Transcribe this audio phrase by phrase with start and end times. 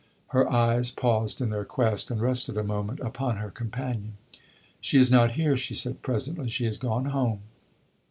[0.29, 4.13] Her eyes paused in their quest, and rested a moment upon her companion.
[4.79, 6.47] "She is not here," she said presently.
[6.47, 7.41] "She has gone home."